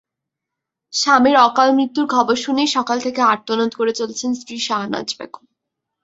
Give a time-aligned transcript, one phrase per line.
[0.93, 5.45] স্বামীর অকাল মৃত্যুর খবর শুনেই সকাল থেকে আর্তনাদ করে চলেছেন স্ত্রী শাহনাজ বেগম।